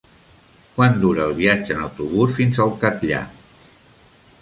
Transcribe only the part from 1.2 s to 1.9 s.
el viatge en